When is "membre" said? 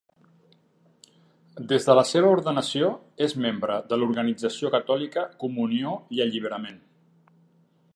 3.45-3.77